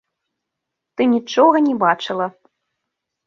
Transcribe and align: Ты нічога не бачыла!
Ты 0.95 1.01
нічога 1.15 1.57
не 1.67 1.75
бачыла! 1.83 2.27